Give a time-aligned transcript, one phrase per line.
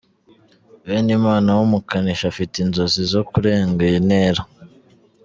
[0.89, 4.41] Benimana w’umukanishi afite inzozi zo kurenga iyi ntera